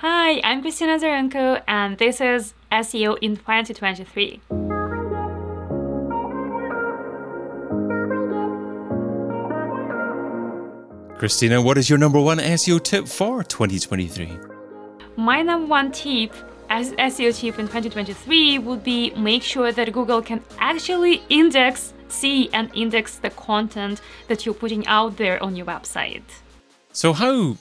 [0.00, 4.42] Hi, I'm Kristina Azarenko, and this is SEO in 2023.
[11.18, 14.38] Kristina, what is your number one SEO tip for 2023?
[15.16, 16.34] My number one tip
[16.68, 22.50] as SEO tip in 2023 would be make sure that Google can actually index, see
[22.52, 26.20] and index the content that you're putting out there on your website.
[26.92, 27.56] So how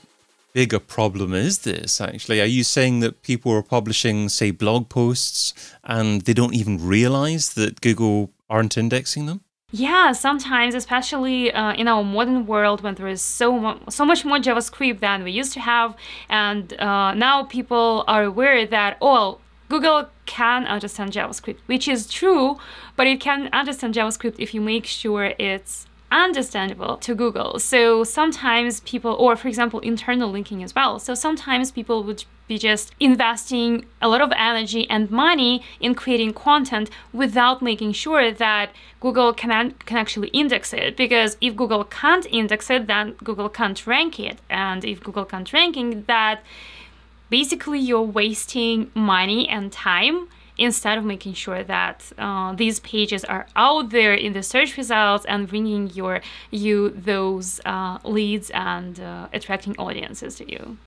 [0.56, 2.40] big problem is this actually?
[2.40, 7.54] Are you saying that people are publishing, say, blog posts and they don't even realize
[7.55, 9.41] that Google aren't indexing them?
[9.72, 14.23] Yeah, sometimes, especially uh, in our modern world, when there is so mu- so much
[14.23, 15.90] more JavaScript than we used to have,
[16.30, 22.58] and uh, now people are aware that oh, Google can understand JavaScript, which is true,
[22.95, 27.59] but it can understand JavaScript if you make sure it's understandable to Google.
[27.59, 31.00] So sometimes people, or for example, internal linking as well.
[31.00, 36.33] So sometimes people would be just investing a lot of energy and money in creating
[36.33, 40.95] content without making sure that Google can, can actually index it.
[40.95, 44.39] Because if Google can't index it, then Google can't rank it.
[44.50, 46.44] And if Google can't rank it, that
[47.30, 53.48] basically you're wasting money and time instead of making sure that uh, these pages are
[53.56, 59.28] out there in the search results and bringing your you those uh, leads and uh,
[59.33, 60.78] attracting audiences to you.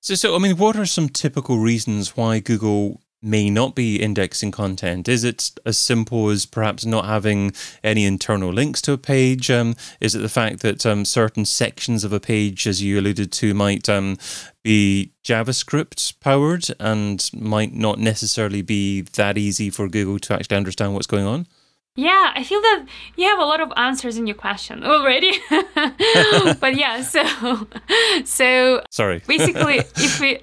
[0.00, 4.50] So, so I mean, what are some typical reasons why Google may not be indexing
[4.50, 5.08] content?
[5.08, 7.52] Is it as simple as perhaps not having
[7.84, 9.50] any internal links to a page?
[9.50, 13.30] Um, is it the fact that um, certain sections of a page, as you alluded
[13.32, 14.18] to, might um,
[14.62, 20.94] be JavaScript powered and might not necessarily be that easy for Google to actually understand
[20.94, 21.46] what's going on?
[21.94, 25.32] Yeah, I feel that you have a lot of answers in your question already.
[25.74, 27.66] but yeah, so
[28.24, 29.22] so sorry.
[29.26, 30.40] basically, if we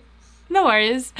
[0.49, 1.13] no worries.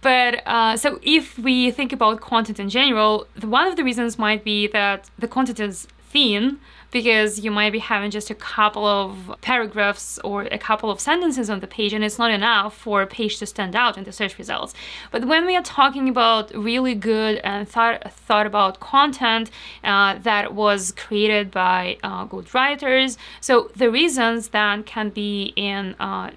[0.00, 4.18] But uh, so if we think about content in general, the, one of the reasons
[4.18, 6.58] might be that the content is thin
[6.90, 11.48] because you might be having just a couple of paragraphs or a couple of sentences
[11.48, 14.12] on the page and it's not enough for a page to stand out in the
[14.12, 14.74] search results
[15.10, 19.50] but when we are talking about really good and thought, thought about content
[19.84, 25.96] uh, that was created by uh, good writers so the reasons then can be in
[25.98, 26.30] uh,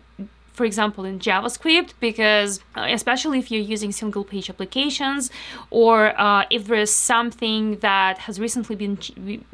[0.55, 5.29] for example, in JavaScript, because uh, especially if you're using single page applications
[5.69, 9.13] or uh, if there is something that has recently been, ch-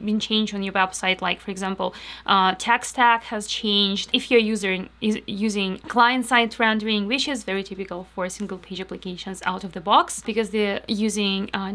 [0.09, 1.93] been changed on your website, like for example,
[2.25, 4.09] uh, tech stack has changed.
[4.13, 9.41] If you're using, using client side rendering, which is very typical for single page applications
[9.45, 11.73] out of the box because they're using uh,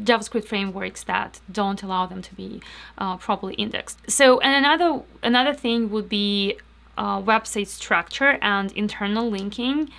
[0.00, 2.62] JavaScript frameworks that don't allow them to be
[2.96, 3.98] uh, properly indexed.
[4.08, 6.56] So, and another another thing would be
[6.98, 9.90] uh, website structure and internal linking.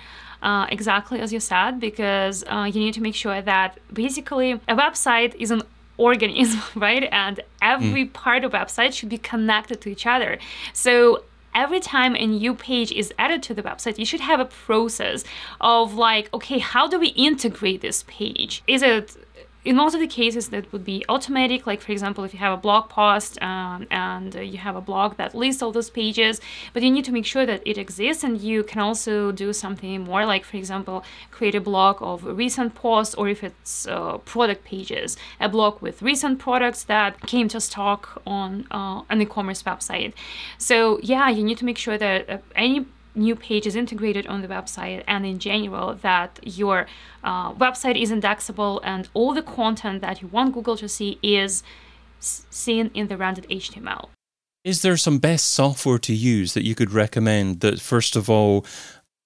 [0.42, 4.76] Uh, exactly as you said, because uh, you need to make sure that basically a
[4.76, 5.62] website is an
[5.96, 7.08] organism, right?
[7.10, 8.12] And every mm.
[8.12, 10.38] part of website should be connected to each other.
[10.74, 11.24] So
[11.54, 15.24] every time a new page is added to the website, you should have a process
[15.60, 18.62] of like, okay, how do we integrate this page?
[18.66, 19.16] Is it
[19.64, 21.66] in most of the cases that would be automatic.
[21.66, 24.80] Like for example if you have a blog post um, and uh, you have a
[24.80, 26.40] blog that lists all those pages
[26.72, 30.02] but you need to make sure that it exists and you can also do something
[30.02, 34.64] more like for example create a blog of recent posts or if it's uh, product
[34.64, 40.12] pages a blog with recent products that came to stock on uh, an e-commerce website.
[40.58, 44.48] So yeah you need to make sure that uh, any new pages integrated on the
[44.48, 46.86] website and in general that your
[47.22, 51.62] uh, website is indexable and all the content that you want Google to see is
[52.18, 54.08] seen in the rendered HTML.
[54.64, 58.64] Is there some best software to use that you could recommend that, first of all,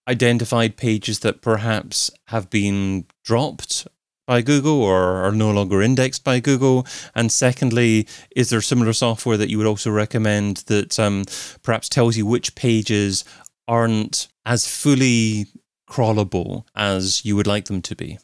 [0.08, 3.86] identified pages that perhaps have been dropped
[4.26, 6.86] by Google or are no longer indexed by Google?
[7.14, 11.24] And secondly, is there similar software that you would also recommend that um,
[11.62, 13.24] perhaps tells you which pages
[13.68, 15.46] aren't as fully
[15.88, 18.18] crawlable as you would like them to be?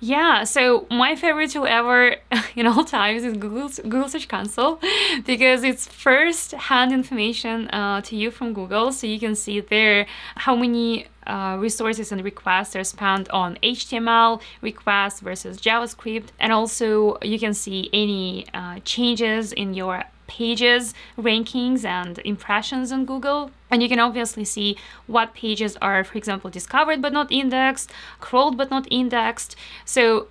[0.00, 2.16] Yeah, so my favorite tool ever
[2.56, 4.78] in all times is Google Google Search Console
[5.24, 10.06] because it's first-hand information uh, to you from Google, so you can see there
[10.36, 17.16] how many uh, resources and requests are spent on HTML requests versus JavaScript, and also
[17.22, 23.50] you can see any uh, changes in your pages rankings and impressions on Google.
[23.70, 24.76] And you can obviously see
[25.06, 29.56] what pages are, for example, discovered but not indexed, crawled but not indexed.
[29.84, 30.28] So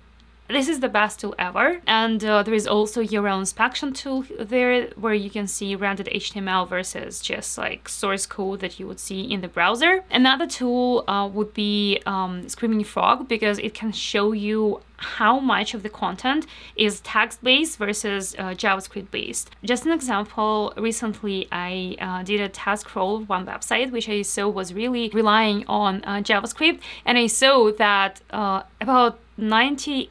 [0.48, 1.80] this is the best tool ever.
[1.86, 6.68] And uh, there is also URL inspection tool there where you can see rendered HTML
[6.68, 10.04] versus just like source code that you would see in the browser.
[10.10, 15.74] Another tool uh, would be um, Screaming Frog because it can show you how much
[15.74, 19.50] of the content is text based versus uh, JavaScript based.
[19.62, 24.22] Just an example, recently I uh, did a test crawl of one website which I
[24.22, 30.08] saw was really relying on uh, JavaScript, and I saw that uh, about 98%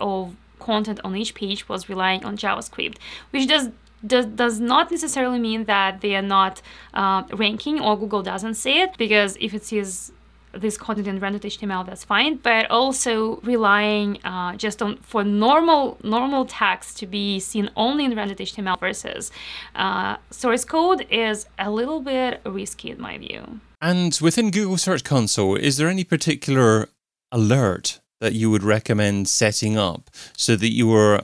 [0.00, 2.96] of content on each page was relying on JavaScript,
[3.30, 3.70] which does
[4.06, 6.62] does, does not necessarily mean that they are not
[6.94, 10.12] uh, ranking or Google doesn't see it because if it sees
[10.52, 12.36] this content in rendered HTML, that's fine.
[12.36, 18.14] But also relying uh, just on for normal normal text to be seen only in
[18.14, 19.30] rendered HTML versus
[19.74, 23.60] uh, source code is a little bit risky in my view.
[23.80, 26.88] And within Google Search Console, is there any particular
[27.30, 31.22] alert that you would recommend setting up so that you are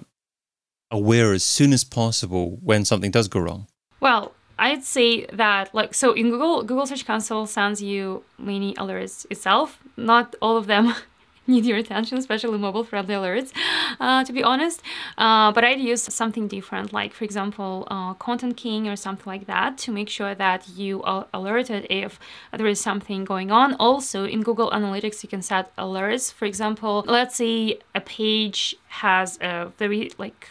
[0.91, 3.67] aware as soon as possible when something does go wrong?
[4.01, 9.27] Well, I'd say that like so in Google Google Search Console sends you many alerts
[9.31, 9.81] itself.
[9.97, 10.95] Not all of them
[11.47, 13.53] need your attention, especially mobile friendly alerts,
[14.01, 14.83] uh, to be honest.
[15.19, 19.79] Uh, but I'd use something different, like for example, uh, ContentKing or something like that,
[19.79, 22.19] to make sure that you are alerted if
[22.53, 23.75] there is something going on.
[23.75, 26.33] Also, in Google Analytics, you can set alerts.
[26.33, 30.51] For example, let's say a page has a very like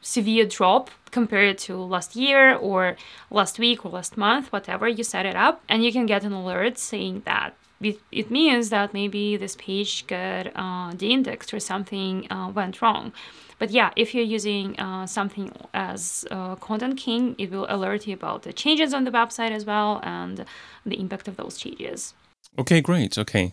[0.00, 2.96] severe drop compared to last year or
[3.30, 6.32] last week or last month, whatever, you set it up, and you can get an
[6.32, 12.50] alert saying that it, means that maybe this page got uh, de-indexed or something uh,
[12.54, 13.12] went wrong.
[13.58, 18.42] But yeah, if you're using uh, something as uh, ContentKing, it will alert you about
[18.42, 20.44] the changes on the website as well and
[20.84, 22.14] the impact of those changes.
[22.58, 23.16] Okay, great.
[23.16, 23.52] Okay.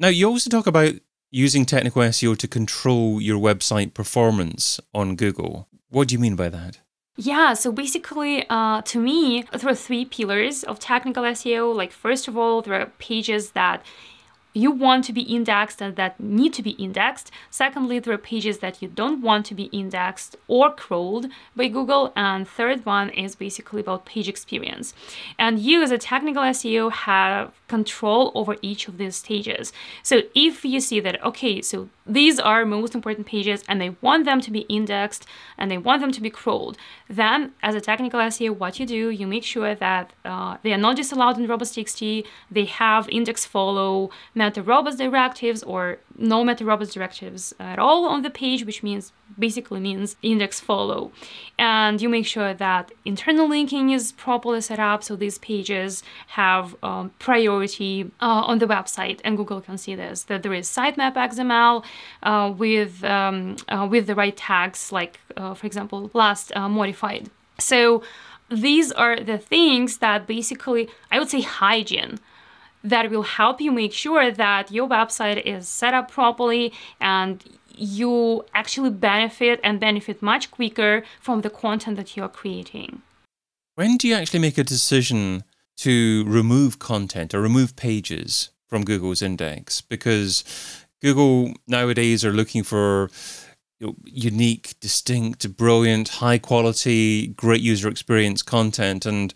[0.00, 0.94] Now, you also talk about
[1.30, 5.68] using technical SEO to control your website performance on Google.
[5.90, 6.78] What do you mean by that?
[7.20, 11.74] Yeah, so basically, uh, to me, there are three pillars of technical SEO.
[11.74, 13.84] Like, first of all, there are pages that
[14.54, 17.30] you want to be indexed and that need to be indexed.
[17.50, 22.12] Secondly, there are pages that you don't want to be indexed or crawled by Google.
[22.16, 24.94] And third one is basically about page experience.
[25.38, 29.72] And you, as a technical SEO, have control over each of these stages.
[30.02, 34.24] So if you see that, okay, so these are most important pages and they want
[34.24, 35.26] them to be indexed
[35.58, 36.78] and they want them to be crawled,
[37.08, 40.78] then as a technical SEO, what you do, you make sure that uh, they are
[40.78, 46.92] not disallowed in robots.txt, they have index follow, meta robots directives, or no meta robots
[46.94, 51.12] directives at all on the page, which means basically means index follow.
[51.58, 56.76] And you make sure that internal linking is properly set up so these pages have
[56.82, 60.22] um, priority uh, on the website, and Google can see this.
[60.24, 61.84] That there is sitemap XML
[62.22, 67.30] uh, with um, uh, with the right tags, like uh, for example, last uh, modified.
[67.58, 68.02] So
[68.50, 72.18] these are the things that basically I would say hygiene
[72.84, 77.44] that will help you make sure that your website is set up properly and
[77.76, 83.02] you actually benefit and benefit much quicker from the content that you are creating.
[83.74, 85.44] When do you actually make a decision
[85.78, 89.80] to remove content or remove pages from Google's index?
[89.80, 90.42] Because
[91.00, 93.10] Google nowadays are looking for
[94.04, 99.06] unique, distinct, brilliant, high quality, great user experience content.
[99.06, 99.32] And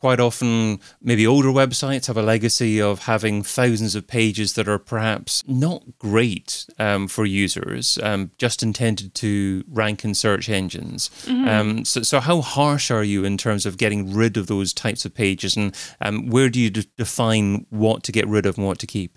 [0.00, 4.78] quite often, maybe older websites have a legacy of having thousands of pages that are
[4.78, 11.10] perhaps not great um, for users, um, just intended to rank in search engines.
[11.24, 11.48] Mm-hmm.
[11.48, 15.04] Um, so, so, how harsh are you in terms of getting rid of those types
[15.04, 15.56] of pages?
[15.56, 18.86] And um, where do you d- define what to get rid of and what to
[18.86, 19.16] keep?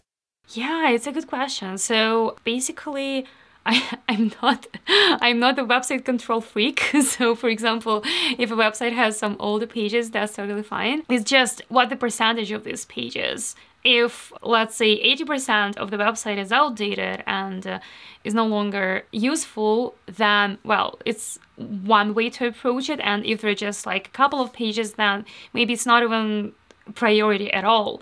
[0.49, 1.77] Yeah, it's a good question.
[1.77, 3.25] So basically,
[3.67, 6.77] I, I'm not I'm not a website control freak.
[7.17, 8.03] So for example,
[8.37, 11.03] if a website has some older pages, that's totally fine.
[11.09, 13.55] It's just what the percentage of these pages.
[13.83, 17.79] If let's say 80% of the website is outdated and uh,
[18.23, 22.99] is no longer useful, then well, it's one way to approach it.
[23.01, 26.53] And if there are just like a couple of pages, then maybe it's not even
[26.95, 28.01] priority at all.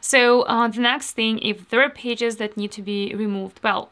[0.00, 3.90] So uh, the next thing, if there are pages that need to be removed, well,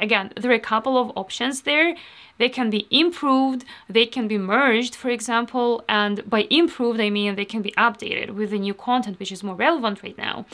[0.00, 1.96] again, there are a couple of options there.
[2.38, 7.34] They can be improved, they can be merged, for example, and by improved, I mean
[7.34, 10.46] they can be updated with the new content which is more relevant right now.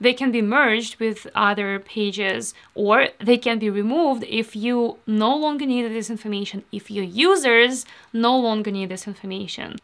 [0.00, 5.36] They can be merged with other pages, or they can be removed if you no
[5.36, 9.78] longer need this information, if your users no longer need this information.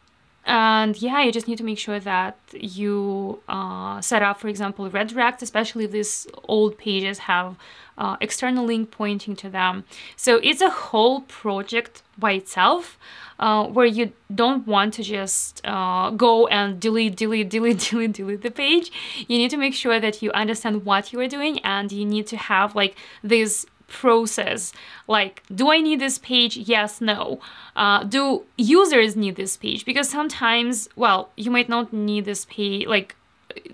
[0.49, 4.89] And yeah you just need to make sure that you uh, set up for example
[4.89, 7.55] redirect especially if these old pages have
[7.97, 9.83] uh, external link pointing to them
[10.15, 12.97] so it's a whole project by itself
[13.39, 18.41] uh, where you don't want to just uh, go and delete, delete, delete, delete, delete
[18.41, 18.91] the page.
[19.29, 22.27] You need to make sure that you understand what you are doing and you need
[22.27, 24.71] to have like this process.
[25.07, 26.57] Like do i need this page?
[26.57, 27.39] Yes no.
[27.75, 29.85] Uh, do users need this page?
[29.85, 33.15] Because sometimes well you might not need this page like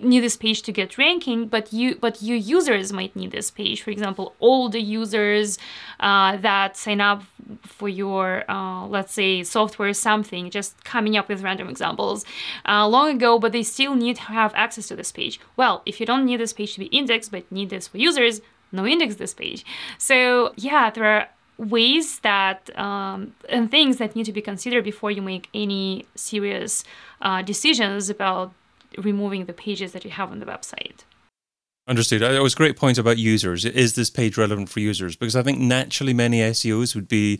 [0.01, 3.81] need this page to get ranking but you but your users might need this page.
[3.81, 4.34] For example
[4.72, 5.57] the users
[6.00, 7.24] uh, that sign up
[7.63, 12.25] for your uh, let's say software something just coming up with random examples
[12.67, 15.39] uh, long ago but they still need to have access to this page.
[15.57, 18.41] Well if you don't need this page to be indexed but need this for users
[18.75, 19.65] no index this page
[19.98, 21.27] so yeah there are
[21.58, 26.84] ways that um, and things that need to be considered before you make any serious
[27.22, 28.53] uh, decisions about
[28.98, 31.03] removing the pages that you have on the website.
[31.88, 32.24] Understood.
[32.24, 33.63] That was a great point about users.
[33.63, 35.15] Is this page relevant for users?
[35.15, 37.39] Because I think naturally many SEOs would be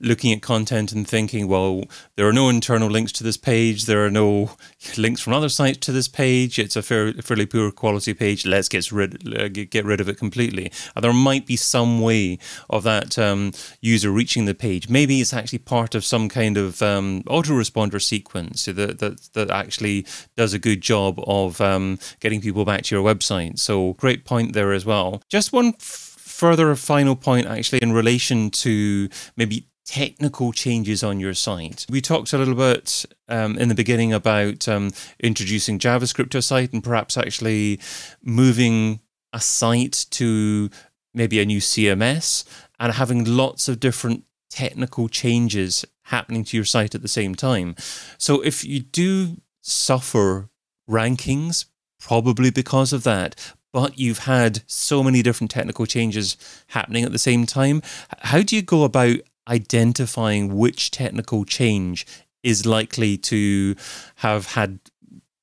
[0.00, 1.84] looking at content and thinking, well,
[2.16, 3.84] there are no internal links to this page.
[3.84, 4.52] There are no
[4.96, 6.58] links from other sites to this page.
[6.58, 8.46] It's a fair, fairly poor quality page.
[8.46, 10.72] Let's get rid, get rid of it completely.
[10.96, 12.38] And there might be some way
[12.70, 14.88] of that um, user reaching the page.
[14.88, 20.06] Maybe it's actually part of some kind of um, autoresponder sequence that, that, that actually
[20.34, 23.58] does a good job of um, getting people back to your website.
[23.58, 25.22] So great point there as well.
[25.28, 31.34] Just one f- further final point, actually, in relation to maybe technical changes on your
[31.34, 31.86] site.
[31.90, 36.42] We talked a little bit um, in the beginning about um, introducing JavaScript to a
[36.42, 37.80] site and perhaps actually
[38.22, 39.00] moving
[39.32, 40.70] a site to
[41.14, 42.44] maybe a new CMS
[42.78, 47.74] and having lots of different technical changes happening to your site at the same time.
[48.18, 50.48] So if you do suffer
[50.88, 51.66] rankings,
[51.98, 53.34] probably because of that,
[53.72, 56.36] but you've had so many different technical changes
[56.68, 57.82] happening at the same time.
[58.20, 59.16] How do you go about
[59.48, 62.06] identifying which technical change
[62.42, 63.74] is likely to
[64.16, 64.78] have had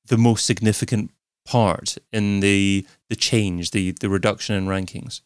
[0.07, 1.11] the most significant
[1.45, 5.21] part in the the change, the the reduction in rankings?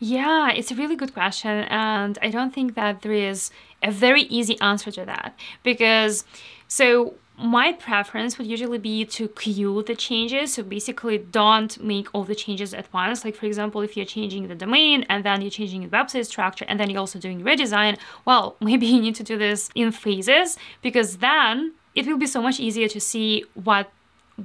[0.00, 1.64] Yeah, it's a really good question.
[1.68, 3.50] And I don't think that there is
[3.82, 5.36] a very easy answer to that.
[5.64, 6.24] Because,
[6.68, 10.54] so my preference would usually be to queue the changes.
[10.54, 13.24] So basically, don't make all the changes at once.
[13.24, 16.64] Like, for example, if you're changing the domain and then you're changing the website structure
[16.68, 20.58] and then you're also doing redesign, well, maybe you need to do this in phases
[20.82, 23.90] because then it will be so much easier to see what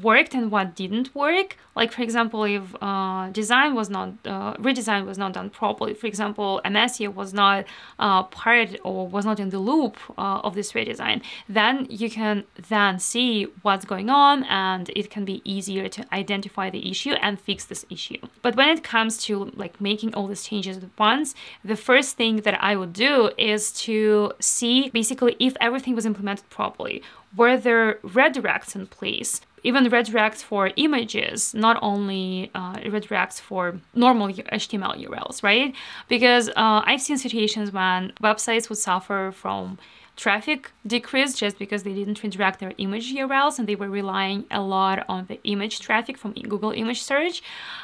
[0.01, 1.57] worked and what didn't work.
[1.75, 6.07] Like for example, if uh, design was not uh, redesign was not done properly, for
[6.07, 7.65] example, MSEO was not
[7.99, 12.43] uh, part or was not in the loop uh, of this redesign, then you can
[12.69, 17.39] then see what's going on and it can be easier to identify the issue and
[17.39, 18.19] fix this issue.
[18.41, 21.33] But when it comes to like making all these changes at once,
[21.63, 26.49] the first thing that I would do is to see basically if everything was implemented
[26.49, 27.01] properly.
[27.35, 29.41] Were there redirects in place?
[29.63, 35.73] Even redirects for images, not only uh, redirects for normal HTML URLs, right?
[36.07, 39.77] Because uh, I've seen situations when websites would suffer from
[40.15, 44.61] traffic decrease just because they didn't redirect their image URLs and they were relying a
[44.61, 47.41] lot on the image traffic from Google image search.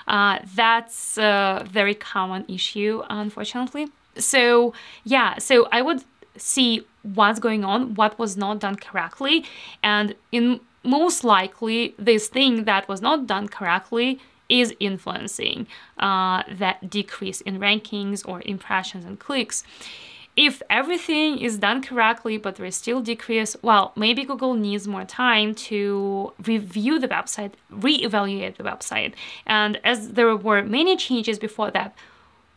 [0.07, 3.88] Uh, that's a very common issue, unfortunately.
[4.15, 6.03] So, yeah, so I would
[6.38, 9.45] see what's going on, what was not done correctly,
[9.81, 15.67] and in most likely this thing that was not done correctly is influencing
[16.00, 19.63] uh, that decrease in rankings or impressions and clicks.
[20.36, 25.03] If everything is done correctly, but there is still decrease, well, maybe Google needs more
[25.03, 29.13] time to review the website, reevaluate the website.
[29.45, 31.93] And as there were many changes before that,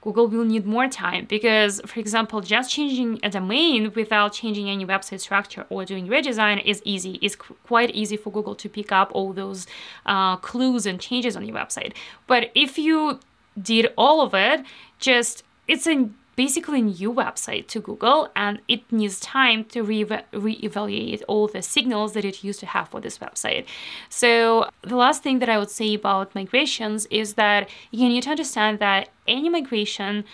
[0.03, 4.85] Google will need more time because, for example, just changing a domain without changing any
[4.85, 7.19] website structure or doing redesign is easy.
[7.23, 9.67] It's quite easy for Google to pick up all those
[10.05, 11.93] uh, clues and changes on your website.
[12.27, 13.21] But if you
[13.61, 14.65] did all of it,
[14.99, 21.23] just it's a basically new website to Google and it needs time to re- reevaluate
[21.29, 23.67] all the signals that it used to have for this website.
[24.09, 28.31] So, the last thing that I would say about migrations is that you need to
[28.31, 30.25] understand that any migration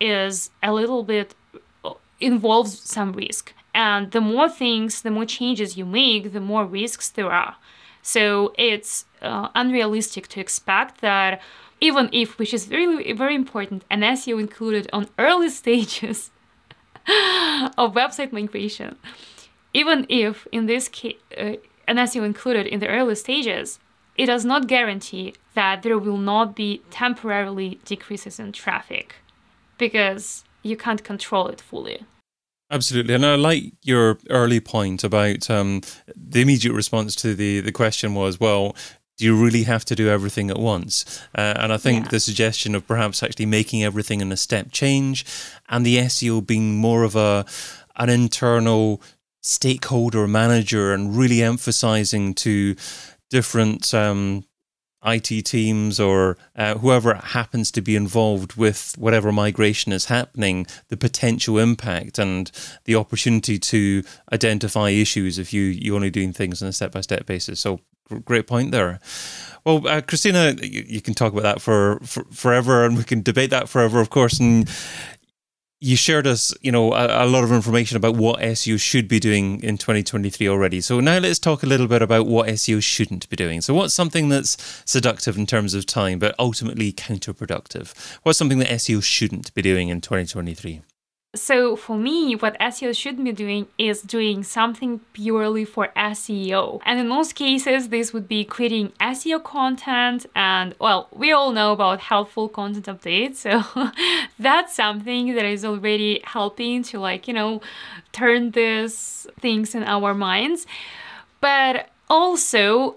[0.00, 1.34] is a little bit
[2.20, 3.52] involves some risk.
[3.74, 7.56] And the more things, the more changes you make, the more risks there are.
[8.02, 11.40] So, it's uh, unrealistic to expect that
[11.80, 16.30] even if, which is very, very important, an SEO included on early stages
[17.78, 18.96] of website migration.
[19.72, 21.54] Even if, in this case, uh,
[21.88, 23.78] an SEO included in the early stages,
[24.16, 29.16] it does not guarantee that there will not be temporarily decreases in traffic
[29.78, 32.04] because you can't control it fully.
[32.70, 35.80] Absolutely, and I like your early point about um,
[36.14, 38.76] the immediate response to the the question was, well,
[39.20, 41.20] do you really have to do everything at once?
[41.36, 42.10] Uh, and I think yeah.
[42.12, 45.26] the suggestion of perhaps actually making everything in a step change,
[45.68, 47.44] and the SEO being more of a
[47.96, 49.02] an internal
[49.42, 52.76] stakeholder manager, and really emphasizing to
[53.28, 54.44] different um,
[55.04, 60.96] IT teams or uh, whoever happens to be involved with whatever migration is happening, the
[60.96, 62.50] potential impact and
[62.84, 67.02] the opportunity to identify issues if you you're only doing things on a step by
[67.02, 67.60] step basis.
[67.60, 67.80] So
[68.18, 69.00] great point there.
[69.64, 73.22] Well, uh, Kristina, you, you, can talk about that for, for, forever, and we can
[73.22, 74.40] debate that forever, of course.
[74.40, 74.68] And
[75.80, 79.18] you shared us, you know, a, a, lot of information about what SEO should be
[79.18, 80.80] doing in 2023 already.
[80.80, 83.62] So now let's talk a little bit about what SEO shouldn't be doing.
[83.62, 87.94] So what's something that's seductive in terms of time, but ultimately counterproductive?
[88.22, 90.82] What's something that SEO shouldn't be doing in 2023?
[91.32, 96.80] So for me, what SEO should be doing is doing something purely for SEO.
[96.84, 100.26] And in most cases, this would be creating SEO content.
[100.34, 103.36] And well, we all know about helpful content updates.
[103.36, 103.62] So
[104.40, 107.60] that's something that is already helping to like, you know,
[108.10, 110.66] turn these things in our minds.
[111.40, 112.96] But also,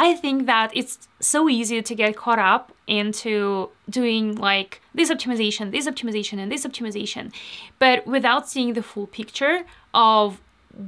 [0.00, 5.72] I think that it's so easy to get caught up into doing like this optimization,
[5.72, 7.32] this optimization, and this optimization,
[7.80, 10.40] but without seeing the full picture of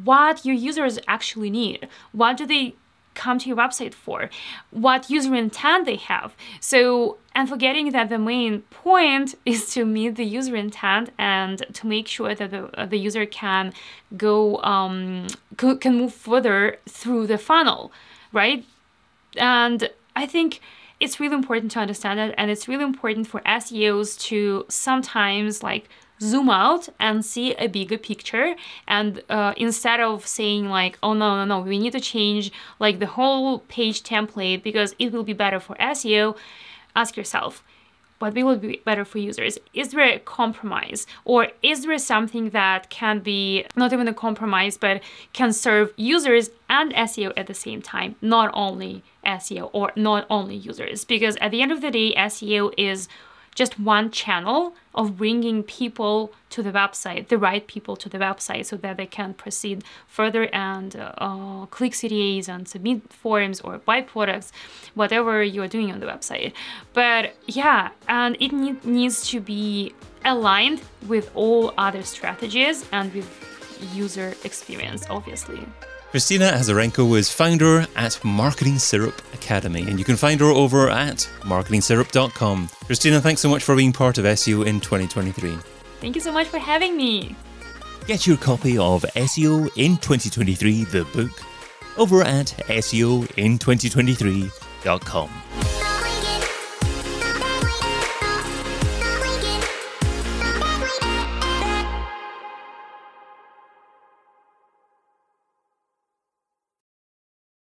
[0.05, 1.89] what your users actually need.
[2.13, 2.77] What do they
[3.15, 4.31] come to your website for?
[4.71, 6.37] What user intent they have.
[6.61, 11.87] So, and forgetting that the main point is to meet the user intent and to
[11.89, 13.73] make sure that the, uh, the user can
[14.17, 15.27] go, um,
[15.57, 17.91] can move further through the funnel,
[18.33, 18.65] right?
[19.37, 20.61] And I think
[20.99, 25.89] it's really important to understand that and it's really important for SEOs to sometimes like
[26.21, 28.55] zoom out and see a bigger picture.
[28.87, 32.99] And uh, instead of saying like oh no no no we need to change like
[32.99, 36.37] the whole page template because it will be better for seo
[36.95, 37.63] ask yourself
[38.21, 39.59] what will be better for users?
[39.75, 41.07] Is there a compromise?
[41.25, 45.03] Or is there something that can be not even a compromise, but
[45.33, 50.55] can serve users and SEO at the same time, not only SEO or not only
[50.55, 51.05] users?
[51.05, 53.09] Because at the end of the day, SEO is
[53.55, 58.67] just one channel of bringing people to the website, the right people to the website,
[58.67, 64.01] so that they can proceed further and uh, click CTAs and submit forms or buy
[64.01, 64.53] products,
[64.95, 66.53] whatever you're doing on the website.
[66.93, 73.29] But yeah, and it need, needs to be aligned with all other strategies and with
[73.95, 75.61] user experience, obviously.
[76.13, 81.19] Kristina Azarenko is founder at Marketing Syrup Academy, and you can find her over at
[81.43, 82.67] marketingsyrup.com.
[82.89, 85.57] Kristina, thanks so much for being part of SEO in 2023.
[86.01, 87.37] Thank you so much for having me.
[88.09, 91.31] Get your copy of SEO in 2023, the book,
[91.97, 95.31] over at SEOin2023.com.